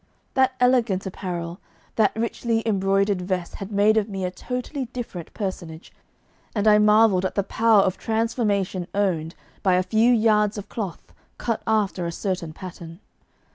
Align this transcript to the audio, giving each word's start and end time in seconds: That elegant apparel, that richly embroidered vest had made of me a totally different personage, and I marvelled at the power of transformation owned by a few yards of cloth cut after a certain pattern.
That 0.33 0.55
elegant 0.59 1.05
apparel, 1.05 1.59
that 1.95 2.11
richly 2.15 2.67
embroidered 2.67 3.21
vest 3.21 3.57
had 3.57 3.71
made 3.71 3.97
of 3.97 4.09
me 4.09 4.25
a 4.25 4.31
totally 4.31 4.85
different 4.85 5.31
personage, 5.35 5.93
and 6.55 6.67
I 6.67 6.79
marvelled 6.79 7.23
at 7.23 7.35
the 7.35 7.43
power 7.43 7.81
of 7.81 7.99
transformation 7.99 8.87
owned 8.95 9.35
by 9.61 9.75
a 9.75 9.83
few 9.83 10.11
yards 10.11 10.57
of 10.57 10.69
cloth 10.69 11.13
cut 11.37 11.61
after 11.67 12.07
a 12.07 12.11
certain 12.11 12.51
pattern. 12.51 12.99